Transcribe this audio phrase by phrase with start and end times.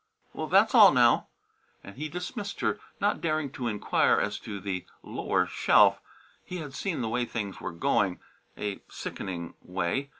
[0.33, 1.27] "Well, that's all, now!"
[1.83, 5.99] and he dismissed her, not daring to inquire as to the lower shelf.
[6.43, 8.19] He had seen the way things were going
[8.57, 10.09] a sickening way.